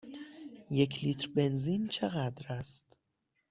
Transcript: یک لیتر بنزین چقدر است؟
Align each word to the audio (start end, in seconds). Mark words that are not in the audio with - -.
یک 0.71 1.03
لیتر 1.03 1.27
بنزین 1.35 1.87
چقدر 1.87 2.47
است؟ 2.53 2.97